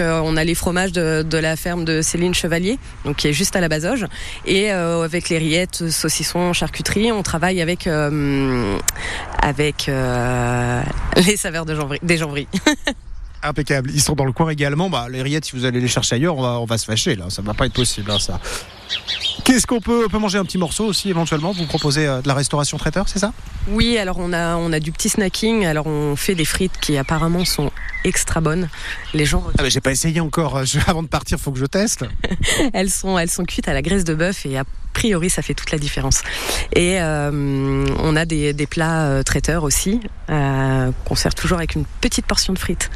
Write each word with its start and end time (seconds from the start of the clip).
Euh, 0.00 0.20
on 0.22 0.36
a 0.36 0.44
les 0.44 0.54
fromages 0.54 0.92
de, 0.92 1.38
la 1.38 1.56
ferme 1.56 1.84
de 1.84 2.02
Céline 2.02 2.32
Chevalier, 2.32 2.78
qui 3.16 3.26
est 3.26 3.32
juste 3.32 3.56
à 3.56 3.60
la 3.60 3.68
Bazoge, 3.68 4.06
et 4.46 4.70
euh, 4.70 5.02
avec 5.02 5.28
les 5.28 5.38
rillettes, 5.38 5.90
saucissons, 5.90 6.52
charcuterie, 6.52 7.10
on 7.10 7.24
travaille 7.24 7.60
avec 7.60 7.88
euh, 7.88 8.78
les 11.16 11.36
saveurs 11.36 11.66
de 11.66 11.76
des 12.04 12.16
jambries. 12.16 12.46
Impeccable. 13.42 13.90
Ils 13.92 14.00
sont 14.00 14.14
dans 14.14 14.24
le 14.24 14.30
coin 14.30 14.50
également. 14.50 14.88
Bah, 14.88 15.08
les 15.10 15.20
rillettes, 15.20 15.46
si 15.46 15.56
vous 15.56 15.64
allez 15.64 15.80
les 15.80 15.88
chercher 15.88 16.14
ailleurs, 16.14 16.38
on 16.38 16.42
va, 16.42 16.60
on 16.60 16.64
va 16.64 16.78
se 16.78 16.84
fâcher 16.84 17.16
là. 17.16 17.28
Ça 17.28 17.42
va 17.42 17.54
pas 17.54 17.66
être 17.66 17.74
possible, 17.74 18.12
hein, 18.12 18.20
ça. 18.20 18.38
Qu'est-ce 19.44 19.66
qu'on 19.66 19.80
peut, 19.80 20.04
on 20.06 20.08
peut 20.08 20.18
manger 20.18 20.38
un 20.38 20.44
petit 20.44 20.58
morceau 20.58 20.84
aussi 20.84 21.08
éventuellement 21.10 21.52
Vous 21.52 21.64
proposez 21.66 22.06
euh, 22.06 22.20
de 22.20 22.28
la 22.28 22.34
restauration 22.34 22.76
traiteur, 22.76 23.08
c'est 23.08 23.18
ça? 23.18 23.32
Oui, 23.68 23.96
alors 23.98 24.16
on 24.18 24.32
a, 24.32 24.56
on 24.56 24.72
a 24.72 24.80
du 24.80 24.92
petit 24.92 25.08
snacking. 25.08 25.64
Alors 25.64 25.86
on 25.86 26.16
fait 26.16 26.34
des 26.34 26.44
frites 26.44 26.78
qui 26.80 26.96
apparemment 26.98 27.44
sont 27.44 27.70
extra 28.04 28.40
bonnes. 28.40 28.68
Les 29.14 29.24
gens. 29.24 29.44
Ah 29.58 29.62
mais 29.62 29.70
j'ai 29.70 29.80
pas 29.80 29.90
essayé 29.92 30.20
encore. 30.20 30.64
Je- 30.64 30.78
avant 30.86 31.02
de 31.02 31.08
partir, 31.08 31.38
faut 31.38 31.50
que 31.52 31.58
je 31.58 31.66
teste. 31.66 32.04
elles 32.72 32.90
sont, 32.90 33.18
elles 33.18 33.30
sont 33.30 33.44
cuites 33.44 33.68
à 33.68 33.72
la 33.72 33.82
graisse 33.82 34.04
de 34.04 34.14
bœuf 34.14 34.44
et 34.46 34.58
a 34.58 34.64
priori 34.98 35.30
ça 35.30 35.42
fait 35.42 35.54
toute 35.54 35.70
la 35.70 35.78
différence. 35.78 36.22
Et 36.74 37.00
euh, 37.00 37.86
on 38.00 38.16
a 38.16 38.24
des, 38.24 38.66
plats 38.68 39.04
euh, 39.04 39.22
traiteurs 39.22 39.62
aussi 39.62 40.00
euh, 40.28 40.90
qu'on 41.04 41.14
sert 41.14 41.36
toujours 41.36 41.58
avec 41.58 41.76
une 41.76 41.84
petite 42.00 42.26
portion 42.26 42.52
de 42.52 42.58
frites. 42.58 42.90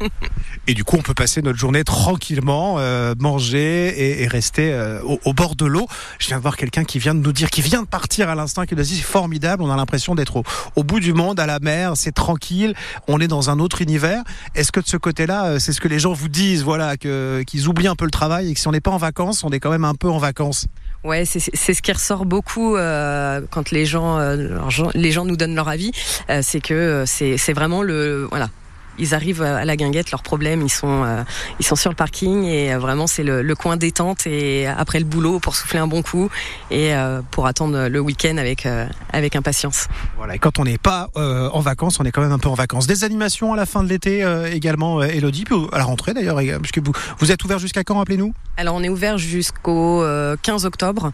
Et 0.66 0.74
du 0.74 0.82
coup, 0.82 0.96
on 0.96 1.02
peut 1.02 1.14
passer 1.14 1.42
notre 1.42 1.58
journée 1.58 1.84
tranquillement, 1.84 2.78
manger 3.18 4.22
et, 4.22 4.26
rester 4.26 4.74
au, 5.02 5.34
bord 5.34 5.56
de 5.56 5.66
l'eau. 5.66 5.86
Je 6.18 6.28
viens 6.28 6.38
de 6.38 6.42
voir 6.42 6.56
quelqu'un 6.56 6.84
qui 6.84 6.98
vient 6.98 7.14
de 7.14 7.20
nous 7.20 7.34
dire, 7.34 7.50
qui 7.50 7.60
vient 7.60 7.82
de 7.82 7.86
partir 7.86 8.30
à 8.30 8.34
l'instant, 8.34 8.64
qui 8.64 8.74
nous 8.74 8.82
dit 8.82 8.96
c'est 8.96 9.02
formidable. 9.02 9.62
On 9.62 9.70
a 9.70 9.76
l'impression 9.76 10.14
d'être 10.14 10.42
au, 10.74 10.82
bout 10.82 11.00
du 11.00 11.12
monde, 11.12 11.38
à 11.38 11.44
la 11.44 11.58
mer, 11.58 11.92
c'est 11.96 12.12
tranquille. 12.12 12.74
On 13.08 13.20
est 13.20 13.28
dans 13.28 13.50
un 13.50 13.58
autre 13.58 13.82
univers. 13.82 14.22
Est-ce 14.54 14.72
que 14.72 14.80
de 14.80 14.86
ce 14.86 14.96
côté-là, 14.96 15.60
c'est 15.60 15.74
ce 15.74 15.82
que 15.82 15.88
les 15.88 15.98
gens 15.98 16.14
vous 16.14 16.30
disent, 16.30 16.62
voilà, 16.62 16.96
qu'ils 16.96 17.68
oublient 17.68 17.88
un 17.88 17.96
peu 17.96 18.06
le 18.06 18.10
travail 18.10 18.50
et 18.50 18.54
que 18.54 18.60
si 18.60 18.66
on 18.66 18.72
n'est 18.72 18.80
pas 18.80 18.90
en 18.90 18.96
vacances, 18.96 19.44
on 19.44 19.50
est 19.50 19.60
quand 19.60 19.70
même 19.70 19.84
un 19.84 19.94
peu 19.94 20.08
en 20.08 20.18
vacances? 20.18 20.66
Ouais, 21.04 21.24
c'est 21.26 21.74
ce 21.74 21.82
qui 21.82 21.92
ressort 21.92 22.24
beaucoup 22.24 22.76
euh, 22.76 23.42
quand 23.50 23.70
les 23.70 23.84
gens, 23.84 24.18
euh, 24.18 24.58
gens- 24.70 24.90
les 24.94 25.12
gens 25.12 25.26
nous 25.26 25.36
donnent 25.36 25.54
leur 25.54 25.68
avis, 25.68 25.92
euh, 26.30 26.40
c'est 26.42 26.60
que 26.60 27.04
c'est 27.06 27.52
vraiment 27.52 27.82
le 27.82 28.26
voilà. 28.30 28.48
Ils 28.98 29.14
arrivent 29.14 29.42
à 29.42 29.64
la 29.64 29.76
guinguette, 29.76 30.10
leurs 30.10 30.22
problèmes, 30.22 30.62
ils 30.62 30.70
sont 30.70 31.04
euh, 31.04 31.22
ils 31.58 31.66
sont 31.66 31.76
sur 31.76 31.90
le 31.90 31.96
parking 31.96 32.44
et 32.44 32.72
euh, 32.72 32.78
vraiment 32.78 33.06
c'est 33.06 33.22
le, 33.22 33.42
le 33.42 33.54
coin 33.54 33.76
détente 33.76 34.26
et 34.26 34.66
après 34.66 34.98
le 34.98 35.04
boulot 35.04 35.40
pour 35.40 35.56
souffler 35.56 35.78
un 35.78 35.86
bon 35.86 36.02
coup 36.02 36.30
et 36.70 36.94
euh, 36.94 37.20
pour 37.30 37.46
attendre 37.46 37.88
le 37.88 38.00
week-end 38.00 38.36
avec 38.36 38.66
euh, 38.66 38.86
avec 39.12 39.36
impatience. 39.36 39.88
Voilà. 40.16 40.36
Et 40.36 40.38
quand 40.38 40.58
on 40.58 40.64
n'est 40.64 40.78
pas 40.78 41.08
en 41.14 41.60
vacances, 41.60 41.98
on 42.00 42.04
est 42.04 42.10
quand 42.12 42.22
même 42.22 42.32
un 42.32 42.38
peu 42.38 42.48
en 42.48 42.54
vacances. 42.54 42.86
Des 42.86 43.04
animations 43.04 43.52
à 43.52 43.56
la 43.56 43.66
fin 43.66 43.82
de 43.82 43.88
l'été 43.88 44.24
également, 44.52 45.02
Elodie, 45.02 45.44
puis 45.44 45.56
à 45.72 45.78
la 45.78 45.84
rentrée 45.84 46.14
d'ailleurs, 46.14 46.38
puisque 46.60 46.78
vous 46.78 46.92
vous 47.18 47.32
êtes 47.32 47.44
ouvert 47.44 47.58
jusqu'à 47.58 47.84
quand, 47.84 47.98
rappelez-nous? 47.98 48.34
Alors 48.56 48.76
on 48.76 48.82
est 48.82 48.88
ouvert 48.88 49.18
jusqu'au 49.18 50.02
euh, 50.02 50.36
15 50.42 50.64
octobre 50.64 51.12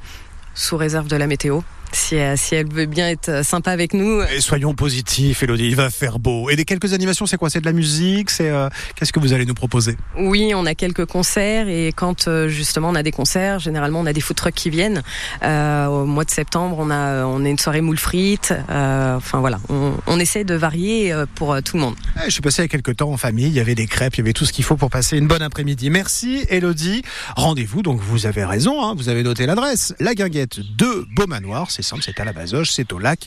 sous 0.54 0.76
réserve 0.76 1.08
de 1.08 1.16
la 1.16 1.26
météo. 1.26 1.60
Si, 1.92 2.16
euh, 2.16 2.34
si 2.36 2.54
elle 2.54 2.72
veut 2.72 2.86
bien 2.86 3.08
être 3.08 3.28
euh, 3.28 3.42
sympa 3.42 3.72
avec 3.72 3.94
nous, 3.94 4.22
Et 4.34 4.40
soyons 4.40 4.74
positifs, 4.74 5.42
Elodie, 5.42 5.66
il 5.66 5.76
va 5.76 5.90
faire 5.90 6.18
beau. 6.18 6.48
Et 6.50 6.56
des 6.56 6.64
quelques 6.64 6.92
animations, 6.92 7.26
c'est 7.26 7.36
quoi? 7.36 7.50
C'est 7.50 7.60
de 7.60 7.66
la 7.66 7.72
musique? 7.72 8.30
C'est 8.30 8.48
euh, 8.50 8.68
qu'est-ce 8.94 9.12
que 9.12 9.20
vous 9.20 9.32
allez 9.32 9.44
nous 9.46 9.54
proposer? 9.54 9.96
Oui, 10.16 10.52
on 10.54 10.66
a 10.66 10.74
quelques 10.74 11.04
concerts 11.06 11.68
et 11.68 11.92
quand 11.94 12.28
euh, 12.28 12.48
justement 12.48 12.90
on 12.90 12.94
a 12.94 13.02
des 13.02 13.10
concerts, 13.10 13.58
généralement 13.58 14.00
on 14.00 14.06
a 14.06 14.12
des 14.12 14.20
food 14.20 14.36
trucks 14.36 14.54
qui 14.54 14.70
viennent. 14.70 15.02
Euh, 15.42 15.86
au 15.86 16.04
mois 16.06 16.24
de 16.24 16.30
septembre, 16.30 16.76
on 16.78 16.90
a 16.90 17.24
on 17.24 17.44
a 17.44 17.48
une 17.48 17.58
soirée 17.58 17.80
moule 17.80 17.98
frites. 17.98 18.54
Euh, 18.70 19.16
enfin 19.16 19.40
voilà, 19.40 19.58
on, 19.68 19.94
on 20.06 20.18
essaie 20.20 20.44
de 20.44 20.54
varier 20.54 21.12
euh, 21.12 21.26
pour 21.34 21.52
euh, 21.52 21.60
tout 21.60 21.76
le 21.76 21.82
monde. 21.82 21.94
Eh, 22.16 22.26
Je 22.26 22.30
suis 22.30 22.40
passé 22.42 22.62
il 22.62 22.64
y 22.64 22.66
a 22.66 22.68
quelques 22.68 22.96
temps 22.96 23.10
en 23.10 23.16
famille. 23.16 23.46
Il 23.46 23.52
y 23.52 23.60
avait 23.60 23.74
des 23.74 23.86
crêpes, 23.86 24.14
il 24.14 24.18
y 24.18 24.20
avait 24.22 24.32
tout 24.32 24.44
ce 24.46 24.52
qu'il 24.52 24.64
faut 24.64 24.76
pour 24.76 24.90
passer 24.90 25.16
une 25.18 25.26
bonne 25.26 25.42
après-midi. 25.42 25.90
Merci, 25.90 26.44
Elodie. 26.48 27.02
Rendez-vous. 27.36 27.82
Donc 27.82 28.00
vous 28.00 28.26
avez 28.26 28.44
raison. 28.44 28.82
hein, 28.84 28.94
vous 28.96 29.08
avez 29.08 29.22
noté 29.22 29.46
l'adresse. 29.46 29.94
La 29.98 30.14
Guinguette 30.14 30.60
de 30.76 31.06
Beaumanoir. 31.14 31.70
C'est 31.80 31.88
simple, 31.88 32.02
c'est 32.04 32.20
à 32.20 32.24
la 32.26 32.34
Bazoche, 32.34 32.72
c'est 32.72 32.92
au 32.92 32.98
lac, 32.98 33.20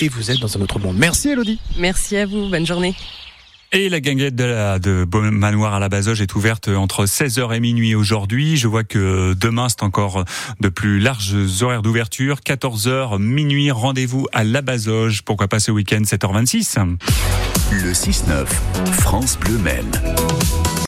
et 0.00 0.08
vous 0.08 0.30
êtes 0.30 0.38
dans 0.38 0.56
un 0.56 0.62
autre 0.62 0.78
monde. 0.78 0.96
Merci, 0.96 1.28
Elodie. 1.28 1.60
Merci 1.76 2.16
à 2.16 2.24
vous, 2.24 2.48
bonne 2.48 2.66
journée. 2.66 2.94
Et 3.70 3.90
la 3.90 4.00
guinguette 4.00 4.34
de, 4.34 4.44
la, 4.44 4.78
de 4.78 5.04
Beaumanoir 5.04 5.74
à 5.74 5.78
la 5.78 5.90
Bazoge 5.90 6.22
est 6.22 6.34
ouverte 6.34 6.68
entre 6.68 7.04
16h 7.04 7.54
et 7.54 7.60
minuit 7.60 7.94
aujourd'hui. 7.94 8.56
Je 8.56 8.66
vois 8.66 8.82
que 8.82 9.34
demain, 9.34 9.68
c'est 9.68 9.82
encore 9.82 10.24
de 10.58 10.68
plus 10.70 11.00
larges 11.00 11.36
horaires 11.60 11.82
d'ouverture. 11.82 12.38
14h, 12.38 13.18
minuit, 13.18 13.70
rendez-vous 13.70 14.26
à 14.32 14.42
la 14.42 14.62
Bazoge. 14.62 15.20
Pourquoi 15.20 15.48
pas 15.48 15.60
ce 15.60 15.70
week-end, 15.70 16.00
7h26 16.00 16.78
Le 17.72 17.92
6-9, 17.92 18.46
France 18.90 19.38
Bleu 19.38 19.58
Maine. 19.58 20.00